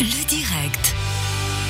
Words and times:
Le 0.00 0.24
direct. 0.26 0.94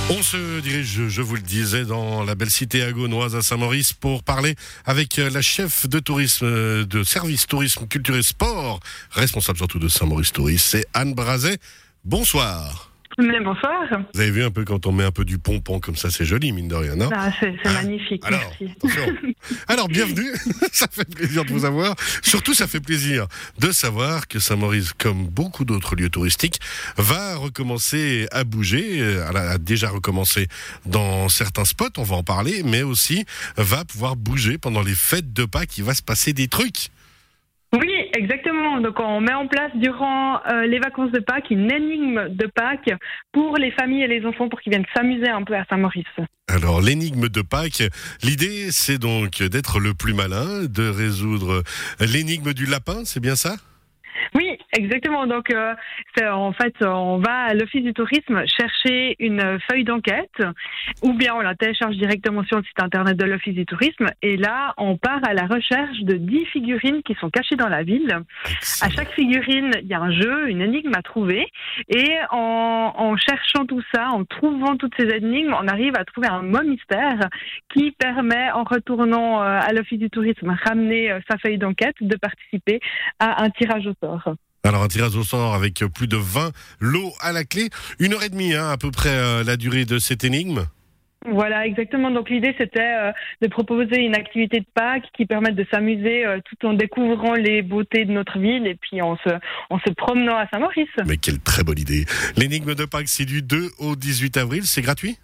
On 0.08 0.22
se 0.22 0.60
dirige, 0.60 1.08
je 1.08 1.20
vous 1.20 1.34
le 1.34 1.42
disais, 1.42 1.84
dans 1.84 2.22
la 2.22 2.36
belle 2.36 2.50
cité 2.50 2.80
agonoise 2.80 3.34
à 3.34 3.42
Saint-Maurice 3.42 3.92
pour 3.92 4.22
parler 4.22 4.54
avec 4.84 5.16
la 5.16 5.42
chef 5.42 5.88
de 5.88 5.98
tourisme, 5.98 6.84
de 6.84 7.02
service 7.02 7.48
tourisme, 7.48 7.88
culture 7.88 8.14
et 8.14 8.22
sport, 8.22 8.78
responsable 9.10 9.58
surtout 9.58 9.80
de 9.80 9.88
Saint-Maurice 9.88 10.30
Tourisme, 10.30 10.64
c'est 10.64 10.86
Anne 10.94 11.14
Brazet. 11.14 11.58
Bonsoir. 12.04 12.89
Mais 13.20 13.40
bonsoir. 13.40 13.86
Vous 14.14 14.20
avez 14.20 14.30
vu 14.30 14.42
un 14.42 14.50
peu 14.50 14.64
quand 14.64 14.86
on 14.86 14.92
met 14.92 15.04
un 15.04 15.10
peu 15.10 15.24
du 15.24 15.38
pompon 15.38 15.78
comme 15.78 15.96
ça, 15.96 16.10
c'est 16.10 16.24
joli, 16.24 16.52
mine 16.52 16.68
de 16.68 16.74
rien, 16.74 16.96
non 16.96 17.10
Ah, 17.12 17.30
c'est 17.38 17.54
magnifique, 17.64 18.22
Alors, 18.24 18.40
merci. 18.60 19.36
Alors, 19.68 19.88
bienvenue. 19.88 20.30
ça 20.72 20.86
fait 20.90 21.08
plaisir 21.08 21.44
de 21.44 21.50
vous 21.50 21.64
avoir. 21.64 21.94
Surtout, 22.22 22.54
ça 22.54 22.66
fait 22.66 22.80
plaisir 22.80 23.26
de 23.58 23.72
savoir 23.72 24.26
que 24.26 24.38
Saint-Maurice, 24.38 24.92
comme 24.94 25.26
beaucoup 25.26 25.64
d'autres 25.64 25.96
lieux 25.96 26.08
touristiques, 26.08 26.60
va 26.96 27.36
recommencer 27.36 28.26
à 28.32 28.44
bouger. 28.44 28.98
Elle 28.98 29.36
a 29.36 29.58
déjà 29.58 29.90
recommencé 29.90 30.46
dans 30.86 31.28
certains 31.28 31.64
spots, 31.64 31.98
on 31.98 32.02
va 32.02 32.16
en 32.16 32.22
parler, 32.22 32.62
mais 32.64 32.82
aussi 32.82 33.24
va 33.56 33.84
pouvoir 33.84 34.16
bouger 34.16 34.56
pendant 34.56 34.82
les 34.82 34.94
fêtes 34.94 35.32
de 35.32 35.44
Pâques. 35.44 35.76
Il 35.78 35.84
va 35.84 35.94
se 35.94 36.02
passer 36.02 36.32
des 36.32 36.48
trucs. 36.48 36.88
Oui, 37.72 38.09
exactement. 38.14 38.80
Donc, 38.80 38.98
on 39.00 39.20
met 39.20 39.32
en 39.32 39.46
place 39.46 39.70
durant 39.74 40.40
euh, 40.46 40.66
les 40.66 40.78
vacances 40.78 41.12
de 41.12 41.20
Pâques 41.20 41.50
une 41.50 41.70
énigme 41.70 42.28
de 42.28 42.46
Pâques 42.46 42.90
pour 43.32 43.56
les 43.56 43.70
familles 43.72 44.02
et 44.02 44.08
les 44.08 44.24
enfants 44.24 44.48
pour 44.48 44.60
qu'ils 44.60 44.72
viennent 44.72 44.86
s'amuser 44.94 45.28
un 45.28 45.42
peu 45.42 45.54
à 45.54 45.64
Saint-Maurice. 45.68 46.06
Alors, 46.48 46.80
l'énigme 46.80 47.28
de 47.28 47.42
Pâques, 47.42 47.82
l'idée, 48.22 48.68
c'est 48.70 48.98
donc 48.98 49.42
d'être 49.42 49.78
le 49.78 49.94
plus 49.94 50.14
malin, 50.14 50.64
de 50.64 50.88
résoudre 50.88 51.62
l'énigme 52.00 52.52
du 52.52 52.66
lapin, 52.66 53.04
c'est 53.04 53.20
bien 53.20 53.36
ça? 53.36 53.56
Exactement. 54.72 55.26
Donc, 55.26 55.52
euh, 55.52 55.74
en 56.22 56.52
fait, 56.52 56.74
on 56.82 57.18
va 57.18 57.44
à 57.44 57.54
l'Office 57.54 57.82
du 57.82 57.92
tourisme 57.92 58.42
chercher 58.46 59.16
une 59.18 59.58
feuille 59.70 59.84
d'enquête 59.84 60.42
ou 61.02 61.12
bien 61.14 61.34
on 61.34 61.40
la 61.40 61.54
télécharge 61.54 61.96
directement 61.96 62.44
sur 62.44 62.58
le 62.58 62.64
site 62.64 62.82
internet 62.82 63.16
de 63.16 63.24
l'Office 63.24 63.54
du 63.54 63.66
tourisme 63.66 64.06
et 64.22 64.36
là, 64.36 64.74
on 64.76 64.96
part 64.96 65.20
à 65.24 65.34
la 65.34 65.46
recherche 65.46 66.00
de 66.00 66.14
10 66.14 66.46
figurines 66.46 67.02
qui 67.02 67.14
sont 67.20 67.30
cachées 67.30 67.56
dans 67.56 67.68
la 67.68 67.82
ville. 67.82 68.20
À 68.80 68.90
chaque 68.90 69.12
figurine, 69.12 69.72
il 69.82 69.88
y 69.88 69.94
a 69.94 70.00
un 70.00 70.12
jeu, 70.12 70.48
une 70.48 70.62
énigme 70.62 70.92
à 70.94 71.02
trouver. 71.02 71.46
Et 71.88 72.10
en, 72.30 72.92
en 72.96 73.16
cherchant 73.16 73.66
tout 73.66 73.82
ça, 73.94 74.08
en 74.10 74.24
trouvant 74.24 74.76
toutes 74.76 74.94
ces 74.98 75.08
énigmes, 75.08 75.54
on 75.60 75.68
arrive 75.68 75.94
à 75.96 76.04
trouver 76.04 76.28
un 76.28 76.42
mot 76.42 76.62
mystère 76.62 77.28
qui 77.72 77.92
permet, 77.92 78.50
en 78.52 78.64
retournant 78.64 79.42
euh, 79.42 79.60
à 79.60 79.72
l'Office 79.72 79.98
du 79.98 80.10
tourisme, 80.10 80.54
ramener 80.64 81.10
euh, 81.10 81.20
sa 81.30 81.38
feuille 81.38 81.58
d'enquête, 81.58 81.96
de 82.00 82.16
participer 82.16 82.80
à 83.18 83.42
un 83.42 83.50
tirage 83.50 83.86
au 83.86 83.94
sort. 84.00 84.34
Alors 84.64 84.82
un 84.82 84.88
tirage 84.88 85.16
au 85.16 85.24
sort 85.24 85.54
avec 85.54 85.82
plus 85.94 86.06
de 86.06 86.16
20 86.16 86.52
lots 86.80 87.12
à 87.20 87.32
la 87.32 87.44
clé. 87.44 87.70
Une 87.98 88.12
heure 88.12 88.22
et 88.22 88.28
demie 88.28 88.54
hein, 88.54 88.68
à 88.70 88.76
peu 88.76 88.90
près 88.90 89.10
euh, 89.10 89.42
la 89.44 89.56
durée 89.56 89.84
de 89.84 89.98
cette 89.98 90.24
énigme. 90.24 90.66
Voilà, 91.28 91.66
exactement. 91.66 92.10
Donc 92.10 92.30
l'idée, 92.30 92.54
c'était 92.56 92.80
euh, 92.80 93.12
de 93.42 93.48
proposer 93.48 94.00
une 94.00 94.14
activité 94.14 94.60
de 94.60 94.66
Pâques 94.74 95.04
qui 95.14 95.26
permette 95.26 95.54
de 95.54 95.66
s'amuser 95.70 96.24
euh, 96.24 96.38
tout 96.44 96.66
en 96.66 96.72
découvrant 96.72 97.34
les 97.34 97.60
beautés 97.60 98.06
de 98.06 98.12
notre 98.12 98.38
ville 98.38 98.66
et 98.66 98.74
puis 98.74 99.02
en 99.02 99.16
se, 99.18 99.28
en 99.68 99.78
se 99.80 99.90
promenant 99.92 100.36
à 100.36 100.48
Saint-Maurice. 100.48 100.88
Mais 101.06 101.18
quelle 101.18 101.38
très 101.38 101.62
bonne 101.62 101.78
idée. 101.78 102.06
L'énigme 102.36 102.74
de 102.74 102.84
Pâques, 102.86 103.08
c'est 103.08 103.26
du 103.26 103.42
2 103.42 103.68
au 103.80 103.96
18 103.96 104.38
avril. 104.38 104.64
C'est 104.64 104.80
gratuit? 104.80 105.18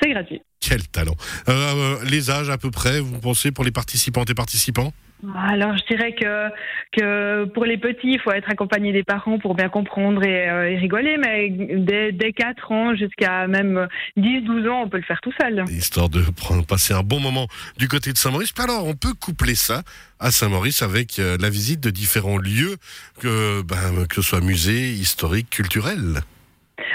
C'est 0.00 0.10
gratuit. 0.10 0.42
Quel 0.60 0.86
talent. 0.86 1.16
Euh, 1.48 1.96
les 2.08 2.30
âges 2.30 2.50
à 2.50 2.58
peu 2.58 2.70
près, 2.70 3.00
vous 3.00 3.18
pensez, 3.18 3.50
pour 3.50 3.64
les 3.64 3.72
participantes 3.72 4.30
et 4.30 4.34
participants? 4.34 4.92
Alors, 5.36 5.76
je 5.76 5.84
dirais 5.94 6.14
que, 6.14 6.48
que 6.92 7.44
pour 7.46 7.64
les 7.64 7.76
petits, 7.76 8.12
il 8.12 8.20
faut 8.20 8.32
être 8.32 8.50
accompagné 8.50 8.92
des 8.92 9.04
parents 9.04 9.38
pour 9.38 9.54
bien 9.54 9.68
comprendre 9.68 10.22
et, 10.22 10.48
euh, 10.48 10.78
rigoler, 10.78 11.16
mais 11.18 11.50
dès, 11.50 12.12
dès 12.12 12.32
4 12.32 12.72
ans 12.72 12.94
jusqu'à 12.94 13.46
même 13.46 13.86
10-12 14.16 14.68
ans, 14.68 14.82
on 14.84 14.88
peut 14.88 14.96
le 14.96 15.02
faire 15.02 15.20
tout 15.20 15.32
seul. 15.40 15.64
Histoire 15.68 16.08
de 16.08 16.22
passer 16.66 16.94
un 16.94 17.02
bon 17.02 17.20
moment 17.20 17.46
du 17.78 17.88
côté 17.88 18.12
de 18.12 18.16
Saint-Maurice. 18.16 18.54
Alors, 18.58 18.86
on 18.86 18.94
peut 18.94 19.14
coupler 19.14 19.54
ça 19.54 19.82
à 20.18 20.30
Saint-Maurice 20.30 20.82
avec 20.82 21.18
euh, 21.18 21.36
la 21.40 21.50
visite 21.50 21.80
de 21.80 21.90
différents 21.90 22.38
lieux, 22.38 22.76
que, 23.20 23.62
ben, 23.62 24.06
que 24.08 24.16
ce 24.16 24.22
soit 24.22 24.40
musées, 24.40 24.90
historiques, 24.90 25.50
culturels. 25.50 26.20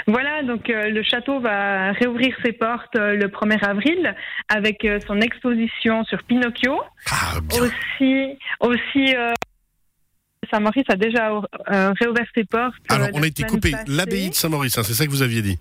Voilà, 0.08 0.44
donc 0.44 0.70
euh, 0.70 0.88
le 0.88 1.02
château 1.02 1.40
va 1.40 1.90
réouvrir 1.92 2.36
ses 2.44 2.52
portes 2.52 2.94
euh, 2.96 3.16
le 3.16 3.26
1er 3.26 3.64
avril 3.64 4.14
avec 4.48 4.84
euh, 4.84 5.00
son 5.04 5.20
exposition 5.20 6.04
sur 6.04 6.22
Pinocchio. 6.22 6.78
Ah, 7.10 7.40
bien. 7.42 7.62
Aussi, 7.62 8.38
aussi 8.60 9.14
Saint-Maurice 10.48 10.84
a 10.88 10.94
déjà 10.94 11.28
réouvert 11.68 12.26
ses 12.36 12.44
portes. 12.44 12.74
Alors, 12.88 13.08
on 13.14 13.22
a 13.22 13.26
été 13.26 13.42
coupé. 13.42 13.72
L'abbaye 13.88 14.30
de 14.30 14.34
Saint-Maurice, 14.34 14.78
hein, 14.78 14.84
c'est 14.84 14.94
ça 14.94 15.06
que 15.06 15.10
vous 15.10 15.22
aviez 15.22 15.42
dit? 15.42 15.58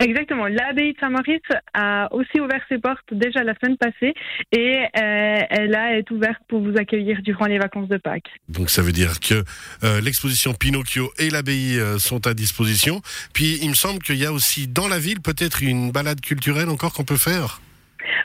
Exactement. 0.00 0.46
L'abbaye 0.46 0.94
de 0.94 0.98
Saint-Maurice 0.98 1.40
a 1.74 2.12
aussi 2.12 2.40
ouvert 2.40 2.62
ses 2.68 2.78
portes 2.78 3.12
déjà 3.12 3.44
la 3.44 3.54
semaine 3.54 3.76
passée 3.76 4.14
et 4.50 4.78
euh, 4.78 5.40
elle 5.50 5.70
là 5.70 5.96
est 5.96 6.10
ouverte 6.10 6.40
pour 6.48 6.62
vous 6.62 6.76
accueillir 6.78 7.20
durant 7.22 7.46
les 7.46 7.58
vacances 7.58 7.88
de 7.88 7.98
Pâques. 7.98 8.30
Donc 8.48 8.70
ça 8.70 8.82
veut 8.82 8.92
dire 8.92 9.20
que 9.20 9.44
euh, 9.84 10.00
l'exposition 10.00 10.54
Pinocchio 10.54 11.12
et 11.18 11.28
l'abbaye 11.28 11.78
euh, 11.78 11.98
sont 11.98 12.26
à 12.26 12.34
disposition. 12.34 13.02
Puis 13.34 13.58
il 13.62 13.68
me 13.68 13.74
semble 13.74 14.00
qu'il 14.00 14.16
y 14.16 14.24
a 14.24 14.32
aussi 14.32 14.66
dans 14.66 14.88
la 14.88 14.98
ville 14.98 15.20
peut-être 15.20 15.62
une 15.62 15.92
balade 15.92 16.20
culturelle 16.20 16.70
encore 16.70 16.94
qu'on 16.94 17.04
peut 17.04 17.16
faire. 17.16 17.60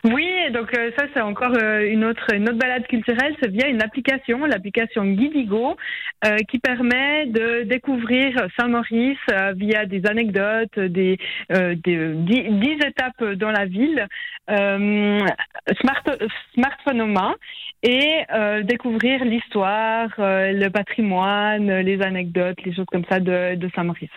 Oui, 0.04 0.28
donc 0.52 0.78
euh, 0.78 0.92
ça 0.98 1.06
c'est 1.14 1.22
encore 1.22 1.54
euh, 1.56 1.90
une 1.90 2.06
autre 2.06 2.34
une 2.34 2.44
autre 2.44 2.58
balade 2.58 2.86
culturelle, 2.88 3.36
c'est 3.42 3.50
via 3.50 3.68
une 3.68 3.82
application, 3.82 4.46
l'application 4.46 5.06
Guidigo, 5.06 5.76
euh, 6.26 6.38
qui 6.50 6.60
permet 6.60 7.26
de 7.26 7.64
découvrir 7.64 8.48
Saint-Maurice 8.60 9.18
euh, 9.32 9.54
via 9.54 9.86
des 9.86 10.06
anecdotes, 10.06 10.80
des, 10.80 11.18
dix, 11.50 12.78
étapes 12.86 13.24
dans 13.36 13.52
la 13.52 13.66
ville, 13.66 14.08
smart, 14.48 16.04
smartphone 16.54 17.02
en 17.02 17.08
main, 17.08 17.36
et 17.84 18.24
découvrir 18.64 19.24
l'histoire, 19.26 20.10
le 20.18 20.70
patrimoine, 20.70 21.80
les 21.80 22.02
anecdotes, 22.02 22.58
les 22.64 22.74
choses 22.74 22.86
comme 22.92 23.06
ça 23.10 23.20
de, 23.20 23.56
de 23.56 23.70
Saint-Maurice. 23.76 24.10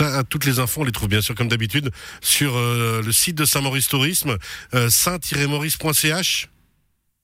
Ça, 0.00 0.24
toutes 0.24 0.46
les 0.46 0.60
infos, 0.60 0.80
on 0.80 0.84
les 0.84 0.92
trouve 0.92 1.10
bien 1.10 1.20
sûr 1.20 1.34
comme 1.34 1.48
d'habitude 1.48 1.90
sur 2.22 2.56
euh, 2.56 3.02
le 3.04 3.12
site 3.12 3.36
de 3.36 3.44
Saint-Maurice 3.44 3.86
Tourisme, 3.86 4.38
euh, 4.72 4.88
saint-maurice.ch. 4.88 6.48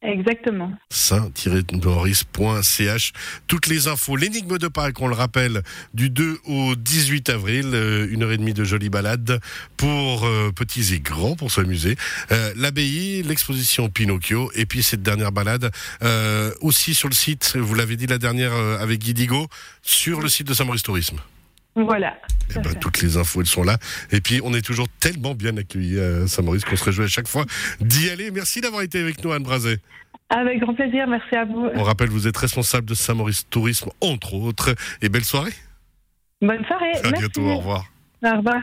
Exactement. 0.03 0.71
saint-maurice.ch. 0.91 3.13
Toutes 3.47 3.67
les 3.67 3.89
infos. 3.89 4.17
L'énigme 4.17 4.59
de 4.59 4.69
Pâques, 4.69 5.01
on 5.01 5.09
le 5.09 5.15
rappelle, 5.15 5.63
du 5.95 6.11
2 6.11 6.41
au 6.45 6.77
18 6.77 7.31
avril, 7.31 7.71
euh, 7.73 8.07
une 8.11 8.23
heure 8.23 8.31
et 8.31 8.37
demie 8.37 8.53
de 8.53 8.63
jolie 8.63 8.91
balade 8.91 9.41
pour 9.79 10.27
euh, 10.27 10.53
petits 10.55 10.93
et 10.93 11.01
grands 11.01 11.35
pour 11.35 11.51
s'amuser. 11.51 11.97
Euh, 12.31 12.53
L'abbaye, 12.57 13.23
l'exposition 13.23 13.89
Pinocchio, 13.89 14.51
et 14.55 14.67
puis 14.67 14.83
cette 14.83 15.03
dernière 15.03 15.33
balade 15.33 15.71
aussi 16.61 16.95
sur 16.95 17.09
le 17.09 17.15
site, 17.15 17.57
vous 17.57 17.75
l'avez 17.75 17.97
dit 17.97 18.07
la 18.07 18.19
dernière 18.19 18.53
avec 18.53 19.01
Guidigo, 19.01 19.49
sur 19.81 20.21
le 20.21 20.29
site 20.29 20.47
de 20.47 20.53
Saint-Maurice 20.53 20.83
Tourisme. 20.83 21.17
Voilà. 21.77 22.17
Eh 22.49 22.55
tout 22.55 22.59
à 22.59 22.63
ben, 22.63 22.75
toutes 22.81 23.03
les 23.03 23.17
infos, 23.17 23.41
elles 23.41 23.47
sont 23.47 23.63
là. 23.63 23.77
Et 24.11 24.21
puis, 24.21 24.41
on 24.43 24.55
est 24.55 24.63
toujours 24.63 24.89
tellement 25.01 25.35
bien 25.35 25.57
accueillis 25.57 26.01
à 26.01 26.27
Saint-Maurice 26.27 26.65
qu'on 26.65 26.77
se 26.77 26.85
réjouit 26.85 27.05
à 27.05 27.09
chaque 27.09 27.29
fois 27.29 27.45
d'y 27.81 28.09
aller. 28.09 28.31
Merci 28.31 28.61
d'avoir 28.61 28.83
été 28.83 28.99
avec 28.99 29.23
nous, 29.23 29.33
Anne 29.33 29.43
Brazet. 29.43 29.79
Avec 30.31 30.59
grand 30.61 30.75
plaisir, 30.75 31.07
merci 31.07 31.37
à 31.37 31.45
vous. 31.45 31.69
On 31.75 31.83
rappelle, 31.83 32.09
vous 32.09 32.27
êtes 32.27 32.37
responsable 32.37 32.89
de 32.89 32.95
Saint-Maurice 32.95 33.49
Tourisme, 33.49 33.91
entre 34.01 34.35
autres. 34.35 34.75
Et 35.03 35.09
belle 35.09 35.25
soirée. 35.25 35.53
Bonne 36.41 36.65
soirée. 36.65 36.93
À 37.05 37.11
merci. 37.11 37.21
bientôt. 37.21 37.43
Au 37.43 37.59
revoir. 37.59 37.85
Au 38.25 38.37
revoir. 38.37 38.63